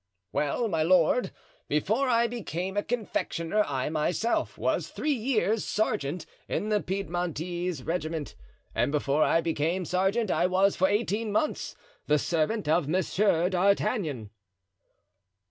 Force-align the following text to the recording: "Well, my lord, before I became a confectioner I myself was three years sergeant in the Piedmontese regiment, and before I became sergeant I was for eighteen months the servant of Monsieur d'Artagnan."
"Well, 0.31 0.67
my 0.67 0.81
lord, 0.81 1.29
before 1.67 2.09
I 2.09 2.25
became 2.25 2.75
a 2.75 2.81
confectioner 2.81 3.63
I 3.67 3.89
myself 3.89 4.57
was 4.57 4.87
three 4.87 5.13
years 5.13 5.63
sergeant 5.63 6.25
in 6.49 6.69
the 6.69 6.81
Piedmontese 6.81 7.83
regiment, 7.83 8.33
and 8.73 8.91
before 8.91 9.21
I 9.21 9.41
became 9.41 9.85
sergeant 9.85 10.31
I 10.31 10.47
was 10.47 10.75
for 10.75 10.87
eighteen 10.87 11.31
months 11.31 11.75
the 12.07 12.17
servant 12.17 12.67
of 12.67 12.87
Monsieur 12.87 13.47
d'Artagnan." 13.47 14.31